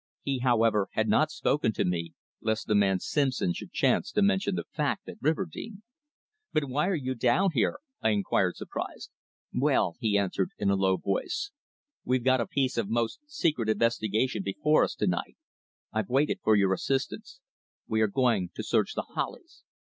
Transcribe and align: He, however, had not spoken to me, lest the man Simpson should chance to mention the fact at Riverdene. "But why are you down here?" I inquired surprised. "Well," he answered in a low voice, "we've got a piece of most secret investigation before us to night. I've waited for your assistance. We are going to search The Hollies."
He, 0.23 0.39
however, 0.39 0.87
had 0.93 1.07
not 1.07 1.29
spoken 1.29 1.73
to 1.73 1.85
me, 1.85 2.15
lest 2.41 2.65
the 2.65 2.73
man 2.73 2.99
Simpson 2.99 3.53
should 3.53 3.71
chance 3.71 4.11
to 4.13 4.23
mention 4.23 4.55
the 4.55 4.63
fact 4.73 5.07
at 5.07 5.21
Riverdene. 5.21 5.83
"But 6.51 6.67
why 6.67 6.87
are 6.87 6.95
you 6.95 7.13
down 7.13 7.51
here?" 7.53 7.81
I 8.01 8.09
inquired 8.09 8.55
surprised. 8.55 9.11
"Well," 9.53 9.97
he 9.99 10.17
answered 10.17 10.53
in 10.57 10.71
a 10.71 10.75
low 10.75 10.97
voice, 10.97 11.51
"we've 12.03 12.23
got 12.23 12.41
a 12.41 12.47
piece 12.47 12.77
of 12.77 12.89
most 12.89 13.19
secret 13.27 13.69
investigation 13.69 14.41
before 14.41 14.83
us 14.83 14.95
to 14.95 15.05
night. 15.05 15.37
I've 15.93 16.09
waited 16.09 16.39
for 16.41 16.55
your 16.55 16.73
assistance. 16.73 17.39
We 17.87 18.01
are 18.01 18.07
going 18.07 18.49
to 18.55 18.63
search 18.63 18.95
The 18.95 19.03
Hollies." 19.03 19.61